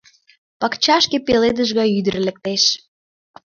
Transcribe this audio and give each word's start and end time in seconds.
Пакчашке 0.59 1.17
пеледыш 1.27 1.69
гай 1.79 1.89
ӱдыр 1.99 2.15
лектеш— 2.25 2.63